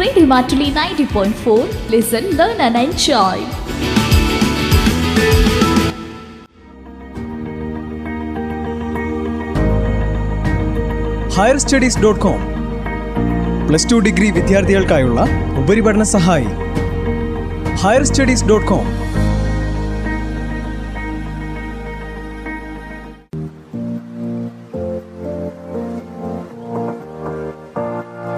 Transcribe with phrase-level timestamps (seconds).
[0.00, 1.90] Radio point 90.4.
[1.90, 3.38] Listen, learn, and enjoy.
[11.36, 12.40] Higher studies dot com
[13.68, 15.20] plus two degree വിദ്യാർത്ഥികൾക്കായുള്ള
[15.58, 16.50] ഉപരിപഠന സഹായി
[17.82, 18.86] higher studies dot com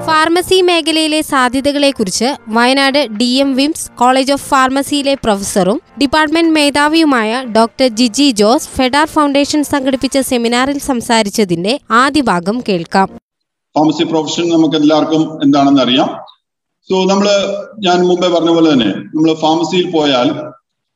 [0.07, 8.27] pharmacy മേഖലയിലെ സാധ്യതകളെക്കുറിച്ച് Wayanad D M വിംസ് college of ഫാർമസിയിലെ പ്രൊഫസറും department മേധാവിയുമായ ഡോക്ടർ ജിജി
[8.41, 13.09] ജോസ് ഫെഡാർ ഫൗണ്ടേഷൻ സംഘടിപ്പിച്ച സെമിനാറിൽ സംസാരിച്ചതിന്റെ ആദ്യ ഭാഗം കേൾക്കാം.
[13.77, 16.09] ഫാർമസി പ്രൊഫഷൻ നമുക്ക് എല്ലാവർക്കും എന്താണെന്ന് അറിയാം.
[16.91, 17.29] സോ നമ്മൾ
[17.87, 20.29] ഞാൻ മുമ്പേ പറഞ്ഞ പോലെ തന്നെ നമ്മൾ ഫാർമസിയിൽ പോയാൽ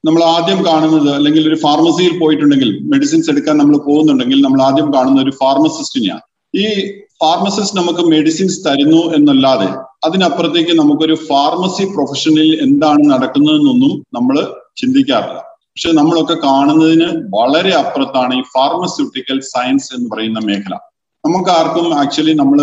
[0.05, 5.33] നമ്മൾ ആദ്യം കാണുന്നത് അല്ലെങ്കിൽ ഒരു ഫാർമസിയിൽ പോയിട്ടുണ്ടെങ്കിൽ മെഡിസിൻസ് എടുക്കാൻ നമ്മൾ പോകുന്നുണ്ടെങ്കിൽ നമ്മൾ ആദ്യം കാണുന്ന ഒരു
[5.41, 6.25] ഫാർമസിസ്റ്റിനെയാണ്.
[6.55, 6.67] ഈ
[7.21, 9.69] ഫാർമസിസ്റ്റ് നമുക്ക് മെഡിസിൻസ് തരുന്നു എന്നല്ലാതെ
[10.07, 14.37] അതിനപ്പുറത്തേക്ക് നമുക്കൊരു ഫാർമസി പ്രൊഫഷനിൽ എന്താണ് നടക്കുന്നതെന്നൊന്നും നമ്മൾ
[14.77, 15.39] ചിന്തിക്കാറില്ല.
[15.71, 20.75] പക്ഷെ നമ്മളൊക്കെ കാണുന്നതിന് വളരെ അപ്പുറത്താണ് ഈ ഫാർമസ്യൂട്ടിക്കൽ സയൻസ് എന്ന് പറയുന്ന മേഖല.
[21.25, 22.61] നമുക്ക് ആർക്കും ആക്ച്വലി നമ്മൾ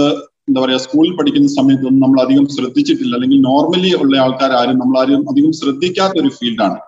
[0.49, 3.13] എന്താ പറയുക സ്കൂളിൽ പഠിക്കുന്ന സമയത്തൊന്നും നമ്മൾ അധികം ശ്രദ്ധിച്ചിട്ടില്ല.
[3.15, 6.79] അല്ലെങ്കിൽ നോർമലി ഉള്ള ആൾക്കാരും നമ്മൾ ആരും അധികം ശ്രദ്ധിക്കാത്ത ഒരു ഫീൽഡാണ്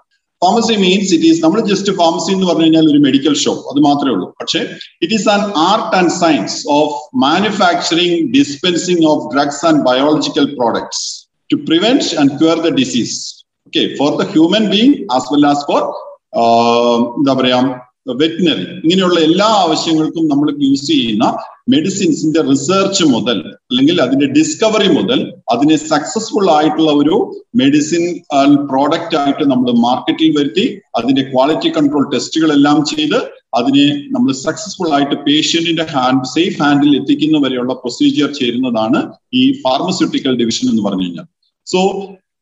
[0.46, 4.14] ഫാർമസി മീൻസ് ഇറ്റ് ഈസ് നമ്മൾ ജസ്റ്റ് ഫാർമസി എന്ന് പറഞ്ഞു കഴിഞ്ഞാൽ ഒരു മെഡിക്കൽ ഷോപ്പ് അത് മാത്രമേ
[4.16, 4.28] ഉള്ളൂ.
[4.42, 4.62] പക്ഷേ
[5.04, 6.94] it is an art and science of
[7.26, 11.04] manufacturing dispensing of drugs and biological products
[11.50, 13.18] to prevent and cure the disease
[13.68, 15.82] okay for the human being as well as for
[17.18, 17.60] എന്താ പറയാ
[18.06, 21.25] veterinary ഇങ്ങനെയുള്ള എല്ലാ ആവശ്യങ്ങൾക്കും നമ്മൾ യൂസ് ചെയ്യുന്ന
[21.73, 23.38] മെഡിസിൻസിന്റെ research മുതൽ
[23.70, 25.20] അല്ലെങ്കിൽ അതിന്റെ ഡിസ്കവറി മുതൽ
[25.53, 27.16] അതിനെ സക്സസ്ഫുൾ ആയിട്ടുള്ള ഒരു
[27.61, 28.03] മെഡിസിൻ
[28.70, 30.66] പ്രോഡക്റ്റ് ആയിട്ട് നമ്മൾ മാർക്കറ്റിൽ വരുത്തി
[31.00, 33.17] അതിന്റെ ക്വാളിറ്റി കൺട്രോൾ ടെസ്റ്റുകളെല്ലാം ചെയ്ത്
[33.53, 39.02] അതിനെ നമ്മൾ സക്സസ്ഫുൾ ആയിട്ട് പേഷ്യന്റിന്റെ ഹാൻഡ് സേഫ് ഹാൻഡിൽ എത്തിക്കുന്ന വരെയുള്ള പ്രൊസീജിയർ ചേരുന്നതാണ്
[39.33, 41.28] ഈ ഫാർമസ്യൂട്ടിക്കൽ ഡിവിഷൻ എന്ന് പറഞ്ഞു കഴിഞ്ഞാൽ.
[41.67, 41.80] So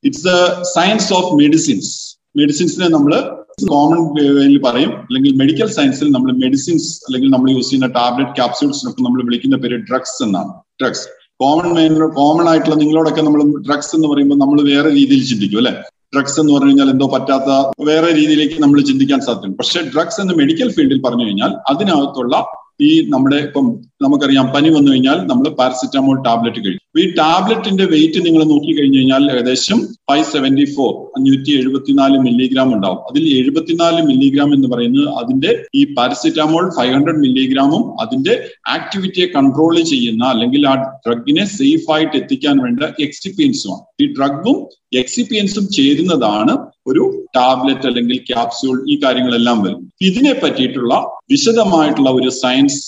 [0.04, 0.34] it's the
[0.74, 1.92] science of medicines
[2.36, 3.14] മെഡിസിൻസിനെ നമ്മൾ
[3.62, 4.92] കോമൺ പറയും.
[4.92, 10.24] അല്ലെങ്കിൽ മെഡിക്കൽ സയൻസിൽ നമ്മൾ മെഡിസിൻസ് അല്ലെങ്കിൽ നമ്മൾ യൂസ് ചെയ്യുന്ന ടാബ്ലറ്റ് ക്യാപ്സ്യൂൾസിനൊക്കെ നമ്മൾ വിളിക്കുന്ന പേര് ഡ്രഗ്സ്
[10.24, 10.54] എന്നാണ്.
[10.82, 15.84] ഡ്രഗ്സ് കോമൺ കോമൺ ആയിട്ടുള്ള നിങ്ങളോടൊക്കെ നമ്മൾ ഡ്രഗ്സ് എന്ന് പറയുമ്പോൾ നമ്മൾ വേറെ രീതിയിൽ ചിന്തിക്കും അല്ലെ?
[16.16, 17.50] ഡ്രഗ്സ് എന്ന് പറഞ്ഞു കഴിഞ്ഞാൽ എന്തോ പറ്റാത്ത
[17.80, 22.36] വേറെ രീതിയിലേക്ക് നമ്മൾ ചിന്തിക്കാൻ സാധ്യത പക്ഷെ ഡ്രഗ്സ് എന്ന് മെഡിക്കൽ ഫീൽഡിൽ പറഞ്ഞു കഴിഞ്ഞാൽ അതിനകത്തുള്ള
[22.80, 23.66] ഈ നമ്മുടെ ഇപ്പം
[24.04, 26.80] നമുക്കറിയാം പനി വന്നു കഴിഞ്ഞാൽ നമ്മൾ പാരസിറ്റമോൾ ടാബ്ലറ്റ് കഴിക്കും.
[27.02, 29.78] ഈ ടാബ്ലറ്റിന്റെ വെയിറ്റ് നിങ്ങൾ നോക്കി കഴിഞ്ഞു കഴിഞ്ഞാൽ ഏകദേശം
[30.10, 33.00] ഫൈവ് സെവന്റി ഫോർ അഞ്ഞൂറ്റി എഴുപത്തിനാല് മില്ലിഗ്രാം ഉണ്ടാവും.
[33.10, 38.36] അതിൽ എഴുപത്തിനാല് മില്ലിഗ്രാം എന്ന് പറയുന്നത് അതിന്റെ ഈ പാരസിറ്റമോൾ ഫൈവ് ഹൺഡ്രഡ് മില്ലിഗ്രാമും അതിന്റെ
[38.76, 40.76] ആക്ടിവിറ്റിയെ കൺട്രോൾ ചെയ്യുന്ന അല്ലെങ്കിൽ ആ
[41.08, 44.58] ഡ്രഗിനെ സേഫ് ആയിട്ട് എത്തിക്കാൻ വേണ്ട എക്സിപ്പിയൻസുമാണ് ഈ ഡ്രഗും
[45.02, 46.54] എക്സിപ്പിയൻസും ചേരുന്നതാണ്
[46.88, 47.04] ഒരു
[47.38, 49.82] ടാബ്ലറ്റ് അല്ലെങ്കിൽ ക്യാപ്സ്യൂൾ ഈ കാര്യങ്ങളെല്ലാം വരും.
[50.10, 50.94] ഇതിനെ പറ്റിയിട്ടുള്ള
[51.34, 52.80] വിശദമായിട്ടുള്ള ഒരു സയൻസ്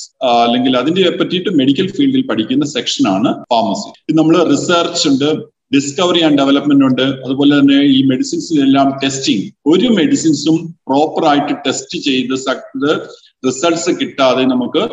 [0.46, 3.90] അല്ലെങ്കിൽ അതിനെ പറ്റിയിട്ട് മെഡിക്കൽ ഫീൽഡിൽ പഠിക്കുന്ന സെക്ഷനാണ് ഫാർമസി
[4.22, 5.30] നമ്മൾ റിസർച്ച് ഉണ്ട്
[5.76, 7.06] ഡിസ്കവറി ആൻഡ് ഡെവലപ്മെന്റ് ഉണ്ട്.
[7.26, 10.58] അതുപോലെ തന്നെ ഈ മെഡിസിൻസിനെല്ലാം ടെസ്റ്റിംഗ് ഒരു മെഡിസിൻസും
[10.90, 12.36] പ്രോപ്പർ ആയിട്ട് ടെസ്റ്റ് ചെയ്ത്
[13.48, 14.84] റിസൾട്ട്സ് കിട്ടാതെ നമുക്ക്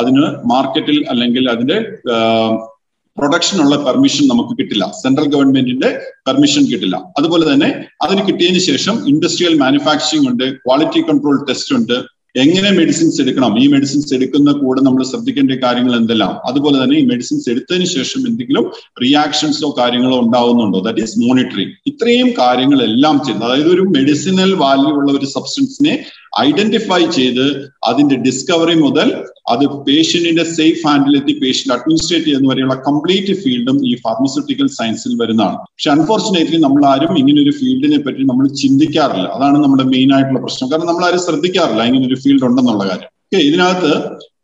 [0.00, 1.78] അതിന് മാർക്കറ്റിൽ അല്ലെങ്കിൽ അതിന്റെ
[3.18, 4.92] പ്രൊഡക്ഷനുള്ള പെർമിഷൻ നമുക്ക് കിട്ടില്ല.
[5.02, 5.88] സെൻട്രൽ ഗവൺമെന്റിന്റെ
[6.28, 6.96] പെർമിഷൻ കിട്ടില്ല.
[7.18, 12.19] അതുപോലെ തന്നെ അതിന് കിട്ടിയതിന് ശേഷം ഇൻഡസ്ട്രിയൽ മാനുഫാക്ചറിംഗ് ഉണ്ട് ക്വാളിറ്റി കൺട്രോൾ ടെസ്റ്റ് ഉണ്ട്.
[12.36, 13.62] എങ്ങനെ മെഡിസിൻസ് എടുക്കണം?
[13.62, 16.40] ഈ മെഡിസിൻസ് എടുക്കുന്ന കൂടെ നമ്മൾ ശ്രദ്ധിക്കേണ്ട കാര്യങ്ങൾ എന്തെല്ലാം?
[16.46, 20.80] അതുപോലെ തന്നെ ഈ മെഡിസിൻസ് എടുത്തതിന് ശേഷം എന്തെങ്കിലും റിയാക്ഷൻസോ കാര്യങ്ങളോ ഉണ്ടാവുന്നുണ്ടോ?
[20.80, 23.52] ദാറ്റ് ഈസ് മോണിറ്ററിങ് ഇത്രയും കാര്യങ്ങളെല്ലാം ചെയ്യുന്നത്.
[23.52, 26.04] അതായത് ഒരു മെഡിസിനൽ വാല്യൂ ഉള്ള ഒരു സബ്സ്റ്റൻസിനെ
[26.40, 33.86] ഐഡന്റിഫൈ ചെയ്ത് അതിന്റെ ഡിസ്കവറി മുതൽ അത് പേഷ്യന്റിന്റെ സേഫ് ഹാൻഡിലെത്തി പേഷ്യന്റ് അഡ്മിനിസ്ട്രേറ്റ് ചെയ്യുന്ന വരെയുള്ള കംപ്ലീറ്റ് ഫീൽഡും
[33.86, 35.56] ഈ ഫാർമസ്യൂട്ടിക്കൽ സയൻസിൽ വരുന്നതാണ്.
[35.56, 39.26] പക്ഷെ അൺഫോർച്ചുനേറ്റ്ലി നമ്മൾ ആരും ഇങ്ങനെ ഒരു ഫീൽഡിനെ പറ്റി നമ്മൾ ചിന്തിക്കാറില്ല.
[39.26, 40.70] അതാണ് നമ്മുടെ മെയിൻ ആയിട്ടുള്ള പ്രശ്നം.
[40.72, 43.10] കാരണം നമ്മൾ ആരും ശ്രദ്ധിക്കാറില്ല ഇങ്ങനെ ഒരു ഫീൽഡ് ഉണ്ടെന്നുള്ള കാര്യം.
[43.26, 43.92] ഓക്കെ ഇതിനകത്ത്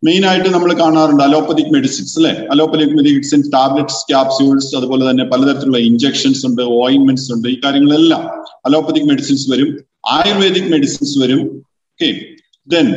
[0.07, 2.33] മെയിൻ ആയിട്ട് നമ്മൾ കാണാറുണ്ട് അലോപ്പതിക് മെഡിസിൻസ് അല്ലെ?
[2.53, 8.25] അലോപ്പതിക് മെഡിസിൻസ് ടാബ്ലറ്റ്സ് ക്യാപ്സ്യൂൾസ് അതുപോലെ തന്നെ പലതരത്തിലുള്ള ഇഞ്ചക്ഷൻസ് ഉണ്ട് ഓയിൻമെന്റ്സ് ഉണ്ട് ഈ കാര്യങ്ങളെല്ലാം
[8.69, 9.71] അലോപ്പതിക് മെഡിസിൻസ് വരും
[10.17, 11.41] ആയുർവേദിക് മെഡിസിൻസ് വരും.
[11.93, 12.11] ഓക്കെ
[12.69, 12.89] ദെൻ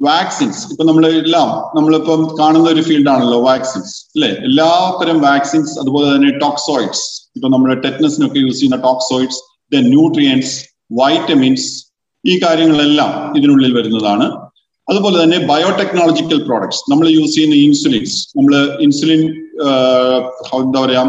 [0.00, 4.30] വാക്സിൻസ് ഇപ്പൊ നമ്മൾ എല്ലാം നമ്മളിപ്പം കാണുന്ന ഒരു ഫീൽഡ് ഫീൽഡാണല്ലോ വാക്സിൻസ് അല്ലെ?
[4.48, 7.04] എല്ലാത്തരം വാക്സിൻസ് അതുപോലെ തന്നെ ടോക്സോയിഡ്സ്
[7.36, 9.40] ഇപ്പൊ നമ്മുടെ ടെറ്റ്നസിനൊക്കെ യൂസ് ചെയ്യുന്ന ടോക്സോയിഡ്സ്
[9.72, 10.52] ദെൻ ന്യൂട്രിയൻസ്
[11.00, 11.68] വൈറ്റമിൻസ്
[12.24, 14.26] ഈ കാര്യങ്ങളെല്ലാം ഇതിനുള്ളിൽ വരുന്നതാണ്.
[14.88, 18.54] അതുപോലെ തന്നെ ബയോടെക്നോളജിക്കൽ പ്രോഡക്ട്സ് നമ്മൾ യൂസ് ചെയ്യുന്ന ഇൻസുലിൻസ് നമ്മൾ
[18.86, 19.22] ഇൻസുലിൻ
[20.60, 21.02] എന്താ പറയാ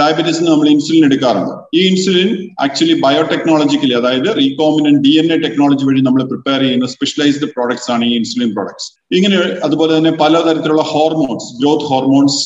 [0.00, 1.52] ഡയബറ്റീസിന് നമ്മൾ ഇൻസുലിൻ എടുക്കാറുണ്ട്.
[1.76, 2.30] ഈ ഇൻസുലിൻ
[2.64, 8.04] ആക്ച്വലി ബയോടെക്നോളജിക്കലി അതായത് recombinant D N A technology വഴി നമ്മൾ പ്രിപ്പയർ ചെയ്യുന്ന സ്പെഷ്യലൈസ്ഡ് പ്രോഡക്ട്സ് ആണ്
[8.04, 8.88] ഈ ഇൻസുലിൻ പ്രോഡക്ട്സ്
[9.18, 12.40] ഇങ്ങനെ അതുപോലെ തന്നെ പലതരത്തിലുള്ള hormones growth hormones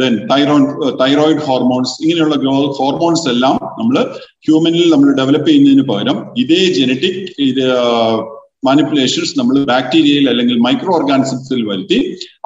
[0.00, 0.72] then thyroid
[1.02, 3.98] thyroid hormones ഇങ്ങനെയുള്ള ഗ്രോത്ത് ഹോർമോൺസ് എല്ലാം നമ്മൾ
[4.46, 7.64] ഹ്യൂമനിൽ നമ്മൾ ഡെവലപ്പ് ചെയ്യുന്നതിന് പകരം ഇതേ ജനറ്റിക് ഇത്
[8.62, 11.98] മാനിപ്പുലേഷൻസ് നമ്മൾ ബാക്ടീരിയയിൽ അല്ലെങ്കിൽ മൈക്രോ ഓർഗാനിസംസിൽ വരുത്തി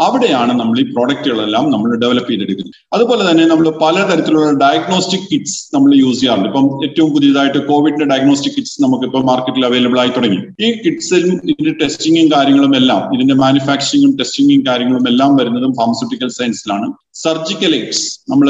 [0.07, 2.77] അവിടെയാണ് നമ്മൾ ഈ പ്രോഡക്റ്റുകളെല്ലാം നമ്മൾ ഡെവലപ്പ് ചെയ്തെടുക്കുന്നത്.
[2.97, 6.49] അതുപോലെ തന്നെ നമ്മൾ പലതരത്തിലുള്ള ഡയഗ്നോസ്റ്റിക് കിറ്റ്സ് നമ്മൾ യൂസ് ചെയ്യാറുണ്ട്.
[6.51, 10.41] ഇപ്പം ഏറ്റവും പുതിയതായിട്ട് കോവിഡിന്റെ ഡയഗ്നോസ്റ്റിക് കിറ്റ്സ് നമുക്ക് ഇപ്പോൾ മാർക്കറ്റിൽ അവൈലബിൾ ആയി തുടങ്ങി.
[10.65, 16.89] ഈ കിറ്റ്സിലും ഇതിന്റെ ടെസ്റ്റിങ്ങും കാര്യങ്ങളും എല്ലാം ഇതിന്റെ മാനുഫാക്ചറിങ്ങും ടെസ്റ്റിങ്ങും കാര്യങ്ങളും എല്ലാം വരുന്നതും ഫാർമസ്യൂട്ടിക്കൽ സയൻസിലാണ്
[17.23, 18.49] സർജിക്കൽ എയ്ഡ്സ് നമ്മൾ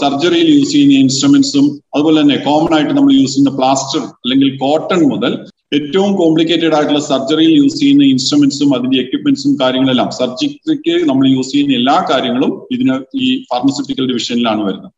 [0.00, 5.32] സർജറിയിൽ യൂസ് ചെയ്യുന്ന ഇൻസ്ട്രുമെന്റ്സും അതുപോലെ തന്നെ കോമൺ ആയിട്ട് നമ്മൾ യൂസ് ചെയ്യുന്ന പ്ലാസ്റ്റർ അല്ലെങ്കിൽ കോട്ടൺ മുതൽ
[5.76, 11.96] ഏറ്റവും കോംപ്ലിക്കേറ്റഡ് ആയിട്ടുള്ള സർജറിയിൽ യൂസ് ചെയ്യുന്ന ഇൻസ്ട്രുമെന്റ്സും അതിന്റെ എക്യുപ്മെന്റ്സും കാര്യങ്ങളെല്ലാം സർജറിക്ക് നമ്മൾ യൂസ് ചെയ്യുന്ന എല്ലാ
[12.10, 14.92] കാര്യങ്ങളും ഇതിന് ഈ ഫാർമസ്യൂട്ടിക്കൽ ഡിവിഷനിലാണ് വരുന്നത്.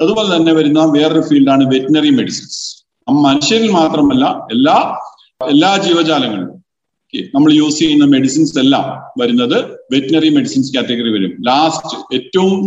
[0.00, 2.60] അതുപോലെ തന്നെ വരുന്ന വേറൊരു ഫീൽഡാണ് വെറ്റിനറി മെഡിസിൻസ്
[3.28, 4.24] മനുഷ്യരിൽ മാത്രമല്ല
[4.54, 4.76] എല്ലാ
[5.54, 6.50] എല്ലാ ജീവജാലങ്ങളിലും
[7.34, 8.86] നമ്മൾ യൂസ് ചെയ്യുന്ന മെഡിസിൻസ് എല്ലാം
[9.20, 9.58] വരുന്നത്
[9.94, 11.32] വെറ്റിനറി മെഡിസിൻസ് കാറ്റഗറി വരും.
[11.48, 12.58] ലാസ്റ്റ് ഏറ്റവും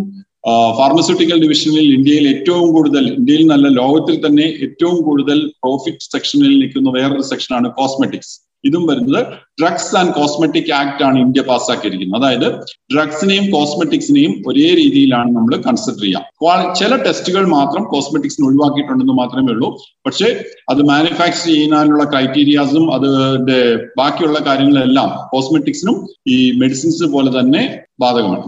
[0.80, 7.22] ഫാർമസ്യൂട്ടിക്കൽ ഡിവിഷനിൽ ഇന്ത്യയിൽ ഏറ്റവും കൂടുതൽ ഇന്ത്യയിൽ നല്ല ലോകത്തിൽ തന്നെ ഏറ്റവും കൂടുതൽ പ്രോഫിറ്റ് സെക്ഷനിൽ നിൽക്കുന്ന വേറൊരു
[7.22, 8.36] സെക്ഷനാണ് കോസ്മെറ്റിക്സ്
[8.68, 9.20] ഇതും വരുന്നത്
[9.62, 12.18] ഡ്രഗ്സ് ആൻഡ് കോസ്മെറ്റിക് ആക്ട് ആണ് ഇന്ത്യ പാസ്സാക്കിയിരിക്കുന്നത്.
[12.22, 12.48] അതായത്
[12.94, 16.74] ഡ്രഗ്സിനെയും കോസ്മെറ്റിക്സിനെയും ഒരേ രീതിയിലാണ് നമ്മൾ കൺസിഡർ ചെയ്യുക.
[16.80, 19.70] ചില ടെസ്റ്റുകൾ മാത്രം കോസ്മെറ്റിക്സിന് ഒഴിവാക്കിയിട്ടുണ്ടെന്ന് മാത്രമേ ഉള്ളൂ.
[20.08, 20.30] പക്ഷേ
[20.70, 23.60] അത് മാനുഫാക്ചർ ചെയ്യാനുള്ള ക്രൈറ്റീരിയാസും അതിന്റെ
[24.00, 25.98] ബാക്കിയുള്ള കാര്യങ്ങളെല്ലാം കോസ്മെറ്റിക്സിനും
[26.28, 27.64] ഈ മെഡിസിൻസ് പോലെ തന്നെ
[28.00, 28.44] ബാധകമാണ്.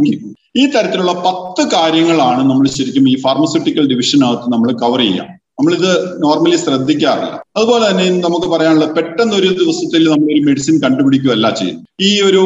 [0.59, 5.25] ഈ തരത്തിലുള്ള പത്ത് കാര്യങ്ങളാണ് നമ്മൾ ശരിക്കും ഈ ഫാർമസ്യൂട്ടിക്കൽ ഡിവിഷനകത്ത് നമ്മൾ കവർ ചെയ്യുക.
[5.59, 5.91] നമ്മളിത്
[6.23, 7.31] നോർമലി ശ്രദ്ധിക്കാറില്ല.
[7.57, 11.77] അതുപോലെ തന്നെ നമുക്ക് പറയാനുള്ള പെട്ടെന്ന് ഒരു ദിവസത്തിൽ നമ്മൾ ഒരു മെഡിസിൻ കണ്ടുപിടിക്കുകയല്ല ചെയ്യും
[12.07, 12.43] ഈ ഒരു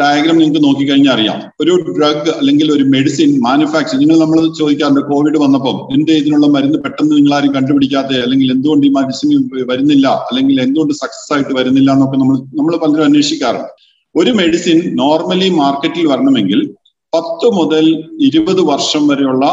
[0.00, 1.38] ഡയഗ്രാം നിങ്ങൾക്ക് നോക്കിക്കഴിഞ്ഞാൽ അറിയാം.
[1.62, 7.12] ഒരു ഡ്രഗ് അല്ലെങ്കിൽ ഒരു മെഡിസിൻ മാനുഫാക്ചർ നിങ്ങൾ നമ്മൾ ചോദിക്കാറുണ്ട് കോവിഡ് വന്നപ്പോൾ എന്ത് ഇതിനുള്ള മരുന്ന് പെട്ടെന്ന്
[7.18, 9.32] നിങ്ങൾ ആരും കണ്ടുപിടിക്കാതെ അല്ലെങ്കിൽ എന്തുകൊണ്ട് ഈ മെഡിസിൻ
[9.72, 13.72] വരുന്നില്ല അല്ലെങ്കിൽ എന്തുകൊണ്ട് സക്സസ് ആയിട്ട് വരുന്നില്ല എന്നൊക്കെ നമ്മൾ നമ്മൾ പലരും അന്വേഷിക്കാറുണ്ട്.
[14.14, 16.62] ഒരു മെഡിസിൻ നോർമലി മാർക്കറ്റിൽ വരണമെങ്കിൽ
[17.12, 17.86] പത്ത് മുതൽ
[18.18, 19.46] ഇരുപത് വർഷം വരെയുള്ള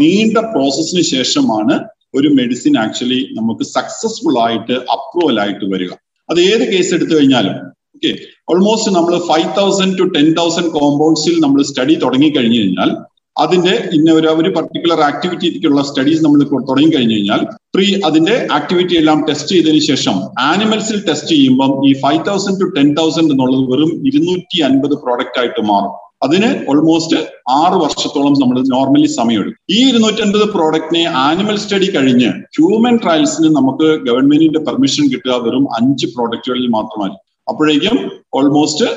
[0.00, 1.74] നീണ്ട പ്രോസസ്സിന് ശേഷമാണ്
[2.14, 5.90] ഒരു മെഡിസിൻ ആക്ച്വലി നമുക്ക് സക്സസ്ഫുൾ ആയിട്ട് അപ്രൂവൽ ആയിട്ട് വരിക.
[6.28, 7.56] അത് ഏത് കേസ് എടുത്തു കഴിഞ്ഞാലും
[7.96, 8.10] ഓക്കെ
[8.50, 12.90] ഓൾമോസ്റ്റ് നമ്മൾ five thousand to ten thousand കോമ്പൗണ്ട്സിൽ നമ്മൾ സ്റ്റഡി തുടങ്ങി കഴിഞ്ഞു കഴിഞ്ഞാൽ
[13.36, 17.40] അതിന്റെ ഇന്ന ഒരു ഒരു പർട്ടിക്കുലർ ആക്ടിവിറ്റിക്കുള്ള സ്റ്റഡീസ് നമ്മൾ തുടങ്ങി കഴിഞ്ഞു കഴിഞ്ഞാൽ
[17.74, 20.16] പ്രീ അതിന്റെ ആക്ടിവിറ്റി എല്ലാം ടെസ്റ്റ് ചെയ്തതിനു ശേഷം
[20.50, 25.62] ആനിമൽസിൽ ടെസ്റ്റ് ചെയ്യുമ്പം ഈ five thousand to ten thousand എന്നുള്ളത് വെറും ഇരുന്നൂറ്റി അൻപത് പ്രോഡക്റ്റ് ആയിട്ട്
[25.62, 25.94] മാറും.
[26.24, 27.18] അതിന് ഓൾമോസ്റ്റ്
[27.62, 29.62] ആറ് വർഷത്തോളം നമ്മൾ നോർമലി സമയമെടുക്കും.
[29.70, 36.06] ഈ ഇരുന്നൂറ്റി അൻപത് പ്രോഡക്റ്റിനെ ആനിമൽ സ്റ്റഡി കഴിഞ്ഞ് ഹ്യൂമൻ ട്രയൽസിന് നമുക്ക് ഗവൺമെന്റിന്റെ പെർമിഷൻ കിട്ടുക വെറും അഞ്ച്
[36.14, 37.24] പ്രോഡക്റ്റുകളിൽ മാത്രമായിരിക്കും.
[37.50, 37.96] അപ്പോഴേക്കും
[38.38, 38.88] ഓൾമോസ്റ്റ്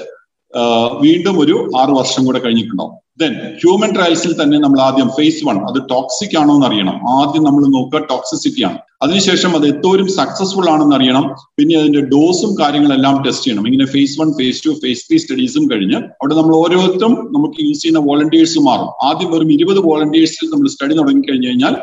[1.02, 2.96] വീണ്ടും ഒരു ആറ് വർഷം കൂടെ കഴിഞ്ഞിട്ടുണ്ടാവും.
[3.22, 6.96] ദെൻ ഹ്യൂമൻ ട്രയൽസിൽ തന്നെ നമ്മൾ ആദ്യം ഫേസ് വൺ അത് ടോക്സിക് ആണോ എന്ന് അറിയണം.
[7.20, 8.78] ആദ്യം നമ്മൾ നോക്കുക ടോക്സിസിറ്റി ആണ്.
[9.04, 11.26] അതിനുശേഷം അത് എത്തോരും സക്സസ്ഫുൾ ആണെന്ന് അറിയണം.
[11.58, 13.66] പിന്നെ അതിന്റെ ഡോസും കാര്യങ്ങളെല്ലാം ടെസ്റ്റ് ചെയ്യണം.
[13.70, 18.02] ഇങ്ങനെ phase one phase two phase three സ്റ്റഡീസും കഴിഞ്ഞ് അവിടെ നമ്മൾ ഓരോരുത്തരും നമുക്ക് യൂസ് ചെയ്യുന്ന
[18.10, 18.90] വോളണ്ടിയേഴ്സ് മാറും.
[19.10, 21.76] ആദ്യം വെറും ഇരുപത് വോളണ്ടിയേഴ്സിൽ നമ്മൾ സ്റ്റഡി തുടങ്ങി കഴിഞ്ഞു കഴിഞ്ഞാൽ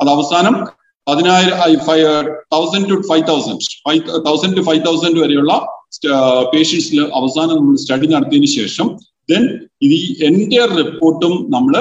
[0.00, 0.56] അത് അവസാനം
[1.06, 1.56] പതിനായിരം
[2.54, 5.54] thousand to five thousand five thousand to five thousand വരെയുള്ള
[6.54, 8.86] പേഷ്യൻസിൽ അവസാനം നമ്മൾ സ്റ്റഡി നടത്തിയതിനു ശേഷം
[9.30, 9.44] ദെൻ
[9.88, 9.92] ഈ
[10.28, 11.74] എന്റെ റിപ്പോർട്ടും നമ്മൾ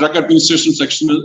[0.00, 1.16] ഡ്രഗ് അഡ്മിനിസ്ട്രേഷൻ സെക്ഷനിൽ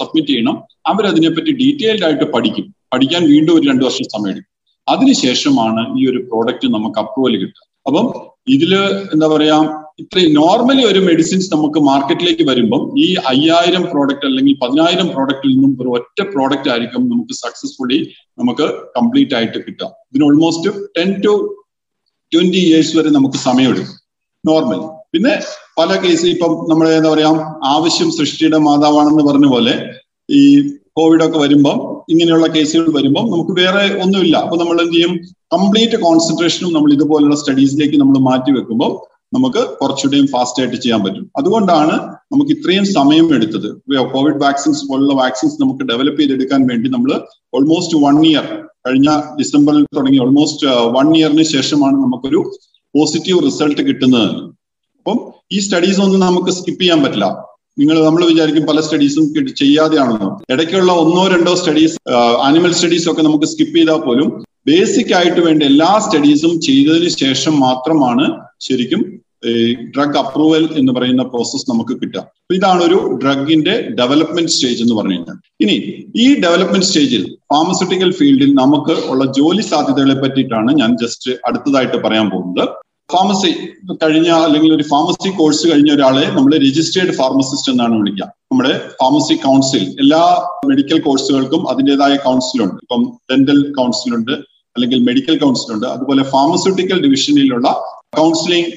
[0.00, 0.56] സബ്മിറ്റ് ചെയ്യണം.
[0.90, 2.66] അവരതിനെപ്പറ്റി ഡീറ്റെയിൽഡ് ആയിട്ട് പഠിക്കും.
[2.92, 4.50] പഠിക്കാൻ വീണ്ടും ഒരു രണ്ട് വർഷം സമയമെടുക്കും.
[4.88, 7.62] അതിനുശേഷമാണ് ഈ ഒരു പ്രോഡക്റ്റ് നമുക്ക് അപ്രൂവൽ കിട്ടുക.
[7.88, 8.06] അപ്പം
[8.54, 8.72] ഇതിൽ
[9.14, 9.56] എന്താ പറയാ
[10.02, 15.90] ഇത്രയും നോർമലി ഒരു മെഡിസിൻസ് നമുക്ക് മാർക്കറ്റിലേക്ക് വരുമ്പം ഈ അയ്യായിരം പ്രോഡക്റ്റ് അല്ലെങ്കിൽ പതിനായിരം പ്രോഡക്റ്റിൽ നിന്നും ഒരു
[15.98, 17.98] ഒറ്റ പ്രോഡക്റ്റ് ആയിരിക്കും നമുക്ക് സക്സസ്ഫുള്ളി
[18.40, 18.66] നമുക്ക്
[18.98, 19.90] കംപ്ലീറ്റ് ആയിട്ട് കിട്ടുക.
[20.10, 21.32] ഇതിന് almost ten to
[22.32, 23.99] twenty years വരെ നമുക്ക് സമയമെടുക്കും.
[24.44, 25.32] നോർമലി പിന്നെ
[25.78, 27.30] പല കേസ് ഇപ്പം നമ്മൾ എന്താ പറയാ
[27.74, 29.74] ആവശ്യം സൃഷ്ടിയുടെ മാതാവാണെന്ന് പറഞ്ഞ പോലെ
[30.28, 30.42] ഈ
[30.98, 31.78] കോവിഡ് ഒക്കെ വരുമ്പം
[32.12, 34.36] ഇങ്ങനെയുള്ള കേസുകൾ വരുമ്പം നമുക്ക് വേറെ ഒന്നുമില്ല.
[34.36, 35.12] അപ്പൊ നമ്മൾ എന്ത് ചെയ്യും?
[35.54, 38.92] കംപ്ലീറ്റ് കോൺസെൻട്രേഷനും നമ്മൾ ഇതുപോലുള്ള സ്റ്റഡീസിലേക്ക് നമ്മൾ മാറ്റി വെക്കുമ്പോൾ
[39.32, 41.24] നമുക്ക് കുറച്ചുകൂടെയും ഫാസ്റ്റ് ആയിട്ട് ചെയ്യാൻ പറ്റും.
[41.38, 41.94] അതുകൊണ്ടാണ്
[42.32, 43.68] നമുക്ക് ഇത്രയും സമയം എടുത്തത്.
[44.14, 47.12] കോവിഡ് വാക്സിൻസ് പോലുള്ള വാക്സിൻസ് നമുക്ക് ഡെവലപ്പ് ചെയ്തെടുക്കാൻ വേണ്ടി നമ്മൾ
[47.58, 48.46] ഓൾമോസ്റ്റ് വൺ ഇയർ
[48.86, 49.10] കഴിഞ്ഞ
[49.40, 52.42] ഡിസംബറിൽ തുടങ്ങി ഓൾമോസ്റ്റ് വൺ ഇയറിന് ശേഷമാണ് നമുക്കൊരു
[52.94, 54.30] പോസിറ്റീവ് റിസൾട്ട് കിട്ടുന്നത്.
[54.98, 55.18] അപ്പം
[55.52, 57.26] ഈ സ്റ്റഡീസ് ഒന്നും നമുക്ക് സ്കിപ്പ് ചെയ്യാൻ പറ്റില്ല.
[57.78, 59.24] നിങ്ങൾ നമ്മൾ വിചാരിക്കും പല സ്റ്റഡീസും
[59.62, 60.30] ചെയ്യാതെയാണെന്ന്.
[60.52, 61.96] ഇടയ്ക്കുള്ള ഒന്നോ രണ്ടോ സ്റ്റഡീസ്
[62.48, 64.28] ആനിമൽ സ്റ്റഡീസ് ഒക്കെ നമുക്ക് സ്കിപ്പ് ചെയ്താൽ പോലും
[64.68, 68.24] ബേസിക് ആയിട്ട് വേണ്ട എല്ലാ സ്റ്റഡീസും ചെയ്തതിന് ശേഷം മാത്രമാണ്
[68.60, 69.02] ശരിക്കും
[69.94, 72.22] ഡ്രഗ് അപ്രൂവൽ എന്ന് പറയുന്ന പ്രോസസ് നമുക്ക് കിട്ടുക.
[72.54, 75.38] ഇതാണ് ഒരു ഡ്രഗിന്റെ ഡെവലപ്മെന്റ് സ്റ്റേജ് എന്ന് പറഞ്ഞു കഴിഞ്ഞാൽ.
[75.60, 75.76] ഇനി
[76.24, 82.64] ഈ ഡെവലപ്മെന്റ് സ്റ്റേജിൽ ഫാർമസ്യൂട്ടിക്കൽ ഫീൽഡിൽ നമുക്ക് ഉള്ള ജോലി സാധ്യതകളെ പറ്റിയിട്ടാണ് ഞാൻ ജസ്റ്റ് അടുത്തതായിട്ട് പറയാൻ പോകുന്നത്.
[83.12, 83.50] ഫാർമസി
[84.02, 88.26] കഴിഞ്ഞ അല്ലെങ്കിൽ ഒരു ഫാർമസി കോഴ്സ് കഴിഞ്ഞ ഒരാളെ നമ്മൾ രജിസ്റ്റേർഡ് ഫാർമസിസ്റ്റ് എന്നാണ് വിളിക്കുക.
[88.52, 90.22] നമ്മുടെ ഫാർമസി കൗൺസിൽ എല്ലാ
[90.66, 94.32] മെഡിക്കൽ കോഴ്സുകൾക്കും അതിന്റെതായ കൗൺസിലുണ്ട് ഇപ്പം ഡെന്റൽ കൗൺസിലുണ്ട്
[94.76, 97.68] അല്ലെങ്കിൽ മെഡിക്കൽ കൗൺസിലുണ്ട് അതുപോലെ ഫാർമസ്യൂട്ടിക്കൽ ഡിവിഷനിലുള്ള
[98.12, 98.70] കൗൺസിലിംഗ്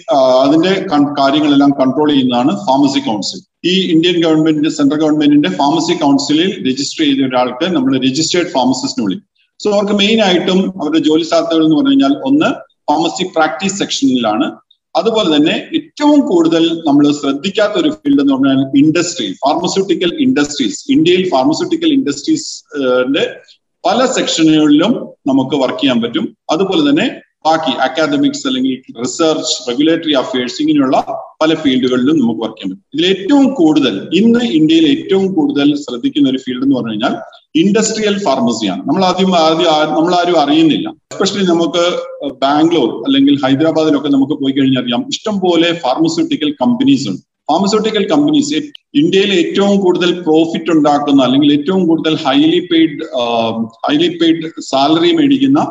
[0.44, 0.72] അതിന്റെ
[1.20, 3.40] കാര്യങ്ങളെല്ലാം കൺട്രോൾ ചെയ്യുന്നതാണ് ഫാർമസി കൗൺസിൽ
[3.72, 9.28] ഈ ഇന്ത്യൻ ഗവൺമെന്റിന്റെ സെൻട്രൽ ഗവൺമെന്റിന്റെ ഫാർമസി കൗൺസിലിൽ രജിസ്റ്റർ ചെയ്ത ഒരാൾക്ക് നമ്മൾ രജിസ്റ്റേർഡ് ഫാർമസിസ്റ്റിന് വിളിക്കും.
[9.60, 12.50] സോ അവർക്ക് മെയിൻ ആയിട്ടും അവരുടെ ജോലി സാധ്യതകൾ എന്ന് പറഞ്ഞു കഴിഞ്ഞാൽ ഒന്ന്
[12.90, 14.46] ഫാർമസി പ്രാക്ടീസ് സെക്ഷനിലാണ്
[14.96, 21.92] അതുപോലെ തന്നെ ഏറ്റവും കൂടുതൽ നമ്മൾ ശ്രദ്ധിക്കാത്ത ഒരു ഫീൽഡ് എന്ന് പറഞ്ഞാൽ ഇൻഡസ്ട്രി ഫാർമസ്യൂട്ടിക്കൽ ഇൻഡസ്ട്രീസ് ഇന്ത്യയിൽ ഫാർമസ്യൂട്ടിക്കൽ
[21.98, 23.24] ഇൻഡസ്ട്രീസിന്റെ
[23.84, 24.92] പല സെക്ഷനുകളിലും
[25.30, 26.26] നമുക്ക് വർക്ക് ചെയ്യാൻ പറ്റും.
[26.54, 27.08] അതുപോലെ തന്നെ
[27.46, 30.98] ബാക്കി അക്കാദമിക്സ് അല്ലെങ്കിൽ റിസർച്ച് റെഗുലേറ്ററി അഫയേഴ്സ് ഇങ്ങനെയുള്ള
[31.42, 32.86] പല ഫീൽഡുകളിലും നമുക്ക് വർക്ക് ചെയ്യാൻ പറ്റും.
[32.94, 37.16] ഇതിൽ ഏറ്റവും കൂടുതൽ ഇന്ന് ഇന്ത്യയിൽ ഏറ്റവും കൂടുതൽ ശ്രദ്ധിക്കുന്ന ഒരു ഫീൽഡ് എന്ന് പറഞ്ഞു കഴിഞ്ഞാൽ
[37.62, 40.88] ഇൻഡസ്ട്രിയൽ ഫാർമസിയാണ് നമ്മൾ ആദ്യം ആദ്യം നമ്മൾ ആരും അറിയുന്നില്ല.
[41.14, 41.84] എസ്പെഷ്യലി നമുക്ക്
[42.46, 45.04] ബാംഗ്ലൂർ അല്ലെങ്കിൽ ഹൈദരാബാദിലൊക്കെ നമുക്ക് പോയി കഴിഞ്ഞാൽ അറിയാം.
[45.14, 47.22] ഇഷ്ടംപോലെ ഫാർമസ്യൂട്ടിക്കൽ കമ്പനീസ് ഉണ്ട്.
[47.52, 48.58] ഫാർമസ്യൂട്ടിക്കൽ കമ്പനീസ്
[49.02, 53.06] ഇന്ത്യയിൽ ഏറ്റവും കൂടുതൽ പ്രോഫിറ്റ് ഉണ്ടാക്കുന്ന അല്ലെങ്കിൽ ഏറ്റവും കൂടുതൽ highly paid
[53.88, 55.62] highly paid salary മേടിക്കുന്ന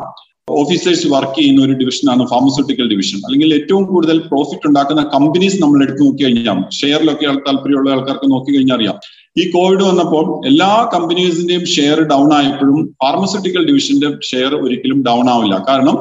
[0.61, 6.03] ഓഫീസേഴ്സ് വർക്ക് ചെയ്യുന്ന ഒരു ഡിവിഷനാണ് ഫാർമസ്യൂട്ടിക്കൽ ഡിവിഷൻ അല്ലെങ്കിൽ ഏറ്റവും കൂടുതൽ പ്രോഫിറ്റ് ഉണ്ടാക്കുന്ന കമ്പനീസ് നമ്മൾ എടുത്തു
[6.03, 8.97] നോക്കി കഴിഞ്ഞാൽ ഷെയറിലൊക്കെ താല്പര്യമുള്ള ആൾക്കാർക്ക് നോക്കി കഴിഞ്ഞാൽ അറിയാം.
[9.37, 15.65] ഈ കോവിഡ് വന്നപ്പോൾ എല്ലാ കമ്പനീസിന്റെയും ഷെയർ ഡൗൺ ആയപ്പോഴും ഫാർമസ്യൂട്ടിക്കൽ ഡിവിഷന്റെ ഷെയർ ഒരിക്കലും ഡൗൺ ആവില്ല.
[15.69, 15.97] കാരണം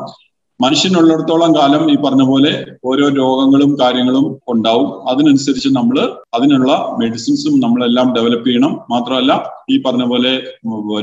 [0.63, 2.51] മനുഷ്യനുള്ളിടത്തോളം കാലം ഈ പറഞ്ഞ പോലെ
[2.85, 4.89] ഓരോ രോഗങ്ങളും കാര്യങ്ങളും ഉണ്ടാവും.
[5.11, 5.97] അതിനനുസരിച്ച് നമ്മൾ
[6.35, 8.73] അതിനുള്ള മെഡിസിൻസും നമ്മളെല്ലാം ഡെവലപ്പ് ചെയ്യണം.
[8.91, 9.33] മാത്രമല്ല
[9.71, 10.33] ഈ പറഞ്ഞ പോലെ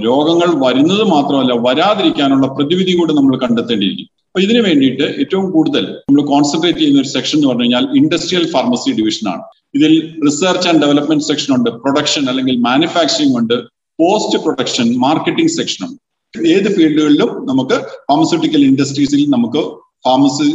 [0.08, 4.10] രോഗങ്ങൾ വരുന്നത് മാത്രമല്ല വരാതിരിക്കാനുള്ള പ്രതിവിധി കൂടെ നമ്മൾ കണ്ടെത്തേണ്ടിയിരിക്കും.
[4.28, 8.92] അപ്പൊ ഇതിനു വേണ്ടിയിട്ട് ഏറ്റവും കൂടുതൽ നമ്മൾ കോൺസെൻട്രേറ്റ് ചെയ്യുന്ന ഒരു സെക്ഷൻ എന്ന് പറഞ്ഞു കഴിഞ്ഞാൽ ഇൻഡസ്ട്രിയൽ ഫാർമസി
[8.92, 9.42] ഡിവിഷനാണ്
[9.76, 9.94] ഇതിൽ
[10.28, 11.70] റിസർച്ച് ആൻഡ് ഡെവലപ്മെന്റ് സെക്ഷൻ ഉണ്ട്.
[11.70, 13.58] പ്രൊഡക്ഷൻ അല്ലെങ്കിൽ മാനുഫാക്ചറിംഗ് ഉണ്ട്.
[14.00, 16.00] പോസ്റ്റ് പ്രൊഡക്ഷൻ മാർക്കറ്റിംഗ് സെക്ഷൻ ഉണ്ട്.
[16.34, 17.76] ഏത് ഫീൽഡുകളിലും നമുക്ക്
[18.08, 19.62] ഫാർമസ്യൂട്ടിക്കൽ ഇൻഡസ്ട്രീസിൽ നമുക്ക്
[20.06, 20.48] ഫാർമസി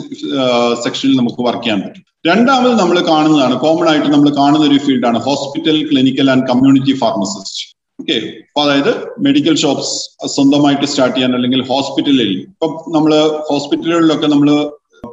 [0.84, 2.02] സെക്ഷനിൽ നമുക്ക് വർക്ക് ചെയ്യാൻ പറ്റും.
[2.26, 7.60] രണ്ടാമത് നമ്മൾ കാണുന്നതാണ് കോമൺ ആയിട്ട് നമ്മൾ കാണുന്ന ഒരു ഫീൽഡാണ് hospital clinical and community pharmacist
[7.98, 8.92] okay അപ്പൊ അതായത്
[9.26, 9.92] മെഡിക്കൽ ഷോപ്സ്
[10.34, 12.66] സ്വന്തമായിട്ട് സ്റ്റാർട്ട് ചെയ്യാൻ അല്ലെങ്കിൽ ഹോസ്പിറ്റലിൽ ഇപ്പൊ
[12.96, 13.12] നമ്മൾ
[13.50, 14.48] ഹോസ്പിറ്റലുകളിലൊക്കെ നമ്മൾ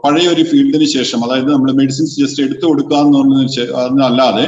[0.03, 4.45] പഴയ ഒരു ഫീൽഡിന് ശേഷം അതായത് നമ്മൾ മെഡിസിൻസ് ജസ്റ്റ് എടുത്തു കൊടുക്കുക എന്ന് അല്ലാതെ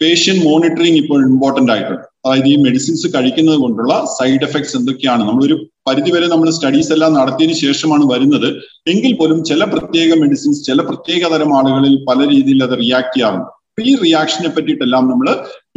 [0.00, 2.05] പേഷ്യൻ മോണിറ്ററിങ് ഇപ്പോൾ ഇമ്പോർട്ടന്റ് ആയിട്ടുണ്ട്.
[2.26, 5.22] അതായത് ഈ മെഡിസിൻസ് കഴിക്കുന്നത് കൊണ്ടുള്ള സൈഡ് എഫക്ട്സ് എന്തൊക്കെയാണ്?
[5.22, 8.48] നമ്മളൊരു പരിധിവരെ നമ്മൾ സ്റ്റഡീസ് എല്ലാം നടത്തിയതിനു ശേഷമാണ് വരുന്നത്.
[8.88, 13.50] എങ്കിൽ പോലും ചില പ്രത്യേക മെഡിസിൻസ് ചില പ്രത്യേക തരം ആളുകളിൽ പല രീതിയിൽ അത് റിയാക്ട് ചെയ്യാറുണ്ട്.
[13.80, 15.28] ഈ റിയാക്ഷനെ പറ്റിയിട്ടെല്ലാം നമ്മൾ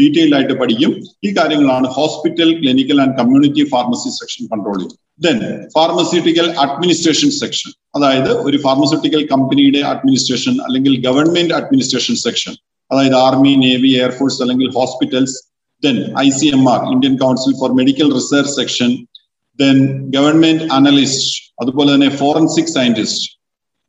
[0.01, 0.91] ഡീറ്റെയിൽ ആയിട്ട് പഠിക്കും.
[1.25, 4.79] ഈ കാര്യങ്ങളാണ് hospital clinical and community pharmacy section control
[5.21, 5.39] then
[5.77, 12.53] pharmaceutical administration section അതായത് ഒരു ഫാർമസ്യൂട്ടിക്കൽ കമ്പനിയുടെ അഡ്മിനിസ്ട്രേഷൻ അല്ലെങ്കിൽ ഗവൺമെന്റ് അഡ്മിനിസ്ട്രേഷൻ സെക്ഷൻ
[12.91, 15.48] അതായത് ആർമി നേവി എയർഫോഴ്സ് അല്ലെങ്കിൽ hospitals
[15.83, 18.91] M R Indian council for medical research section
[19.59, 19.77] then
[20.09, 21.29] government analyst
[21.61, 23.25] അതുപോലെ തന്നെ forensic scientist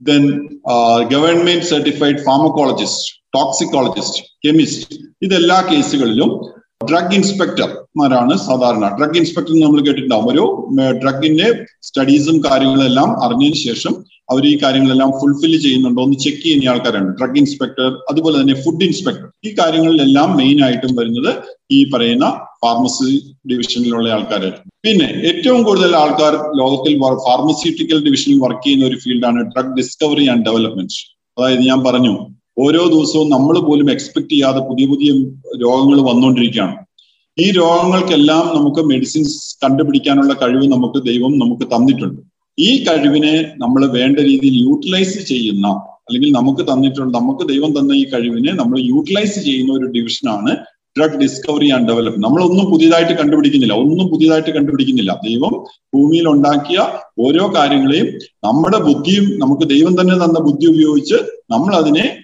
[0.01, 0.23] then
[1.11, 6.31] government certified pharmacologist toxicologist chemist ഇതെല്ലാ കേസുകളിലും
[6.91, 8.85] ഡ്രഗ് ഇൻസ്പെക്ടർമാരാണ് സാധാരണ.
[8.99, 10.29] ഡ്രഗ് ഇൻസ്പെക്ടർ നമ്മൾ കേട്ടിട്ടുണ്ടാവും.
[10.33, 10.45] ഒരു
[11.03, 11.49] ഡ്രഗിന്റെ
[11.83, 13.95] സ്റ്റഡീസും കാര്യങ്ങളെല്ലാം അറിഞ്ഞതിന് ശേഷം
[14.31, 17.09] അവർ ഈ കാര്യങ്ങളെല്ലാം ഫുൾഫിൽ ചെയ്യുന്നുണ്ടോ എന്ന് ചെക്ക് ചെയ്യുന്ന ആൾക്കാരാണ്.
[17.19, 21.33] ഡ്രഗ് ഇൻസ്പെക്ടർ അതുപോലെ തന്നെ ഫുഡ് ഇൻസ്പെക്ടർ ഈ കാര്യങ്ങളിലെല്ലാം മെയിൻ ആയിട്ടും വരുന്നത്
[21.71, 22.27] ഈ പറയുന്ന
[22.65, 23.13] ഫാർമസി
[23.51, 24.43] ഡിവിഷനിലുള്ള ആൾക്കാർ
[24.85, 26.93] പിന്നെ ഏറ്റവും കൂടുതൽ ആൾക്കാർ ലോകത്തിൽ
[27.27, 30.99] ഫാർമസ്യൂട്ടിക്കൽ ഡിവിഷനിൽ വർക്ക് ചെയ്യുന്ന ഒരു ഫീൽഡാണ് ഡ്രഗ് ഡിസ്കവറി ആൻഡ് ഡെവലപ്മെന്റ്
[31.37, 32.15] അതായത് ഞാൻ പറഞ്ഞു
[32.59, 35.11] ഓരോ ദിവസവും നമ്മൾ പോലും എക്സ്പെക്ട് ചെയ്യാതെ പുതിയ പുതിയ
[35.65, 36.75] രോഗങ്ങൾ വന്നുകൊണ്ടിരിക്കുകയാണ്.
[37.37, 42.21] ഈ രോഗങ്ങൾക്കെല്ലാം നമുക്ക് മെഡിസിൻസ് കണ്ടുപിടിക്കാനുള്ള കഴിവ് നമുക്ക് ദൈവം നമുക്ക് തന്നിട്ടുണ്ട്.
[42.59, 45.67] ഈ കഴിവിനെ നമ്മൾ വേണ്ട രീതിയിൽ യൂട്ടിലൈസ് ചെയ്യുന്ന
[46.07, 50.53] അല്ലെങ്കിൽ നമുക്ക് തന്നിട്ടുള്ള നമുക്ക് ദൈവം തന്ന ഈ കഴിവിനെ നമ്മൾ യൂട്ടിലൈസ് ചെയ്യുന്ന ഒരു ഡിവിഷനാണ്
[50.99, 53.75] ഡ്രഗ് ഡിസ്കവറി ആൻഡ് ഡെവലപ്മെന്റ് നമ്മളൊന്നും പുതിയതായിട്ട് കണ്ടുപിടിക്കുന്നില്ല.
[53.75, 55.13] ഒന്നും പുതിയതായിട്ട് കണ്ടുപിടിക്കുന്നില്ല.
[55.25, 55.53] ദൈവം
[55.95, 56.79] ഭൂമിയിൽ ഉണ്ടാക്കിയ
[57.19, 58.09] ഓരോ കാര്യങ്ങളെയും
[58.45, 61.19] നമ്മുടെ ബുദ്ധിയും നമുക്ക് ദൈവം തന്നെ തന്ന ബുദ്ധി ഉപയോഗിച്ച്
[61.51, 62.20] നമ്മൾ അതിനെ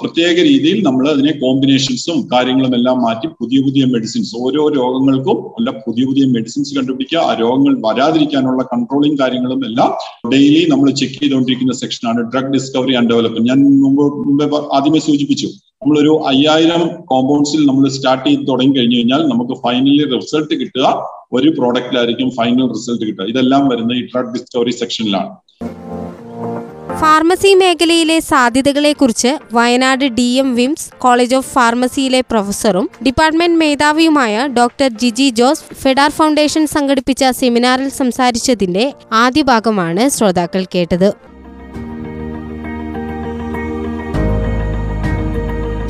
[0.00, 6.04] പ്രത്യേക രീതിയിൽ നമ്മൾ അതിനെ കോമ്പിനേഷൻസും കാര്യങ്ങളും എല്ലാം മാറ്റി പുതിയ പുതിയ മെഡിസിൻസ് ഓരോ രോഗങ്ങൾക്കും അല്ല പുതിയ
[6.06, 9.90] പുതിയ മെഡിസിൻസ് കണ്ടുപിടിക്കുക ആ രോഗങ്ങൾ വരാതിരിക്കാനുള്ള കൺട്രോളിങ് കാര്യങ്ങളും എല്ലാം
[10.32, 15.50] ഡെയിലി നമ്മൾ ചെക്ക് ചെയ്തുകൊണ്ടിരിക്കുന്ന സെക്ഷനാണ് ഡ്രഗ് ഡിസ്കവറി ആൻഡ് ഡെവലപ്മെന്റ് ഞാൻ മുമ്പ് മുമ്പേ ആദ്യമേ സൂചിപ്പിച്ചു
[15.82, 20.86] നമ്മളൊരു അയ്യായിരം കോമ്പൗണ്ട്സിൽ നമ്മൾ സ്റ്റാർട്ട് ചെയ്ത് തുടങ്ങി കഴിഞ്ഞു കഴിഞ്ഞാൽ നമുക്ക് ഫൈനലി റിസൾട്ട് കിട്ടുക
[21.32, 23.24] ഒരു പ്രോഡക്റ്റിലായിരിക്കും ഫൈനൽ റിസൾട്ട് കിട്ടുക.
[23.24, 25.30] ഇതെല്ലാം വരുന്നത് ഈ ഡ്രഗ് ഡിസ്കവറി സെക്ഷനിലാണ്
[27.02, 35.26] ഫാർമസി മേഖലയിലെ സാധ്യതകളെക്കുറിച്ച് വയനാട് ഡി എം വിംസ് കോളേജ് ഓഫ് ഫാർമസിയിലെ പ്രൊഫസറും ഡിപ്പാർട്ട്മെന്റ് മേധാവിയുമായ ഡോക്ടർ ജിജി
[35.30, 38.84] ജോസ് ഫെഡാർ ഫൗണ്ടേഷൻ സംഘടിപ്പിച്ച സെമിനാറിൽ സംസാരിച്ചതിന്റെ
[39.22, 41.08] ആദ്യ ഭാഗമാണ് ശ്രോതാക്കൾ കേട്ടത്.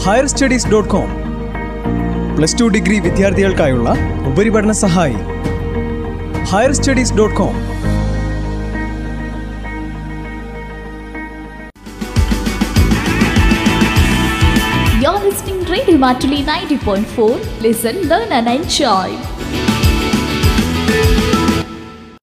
[0.06, 1.10] Higher studies dot com
[2.38, 3.90] plus two degree വിദ്യാർത്ഥികൾക്കായുള്ള
[4.30, 5.20] ഉപരിപഠന സഹായി.
[6.52, 7.54] Higher studies dot com
[16.02, 17.62] Matuli 90.4.
[17.62, 19.16] Listen, learn and enjoy.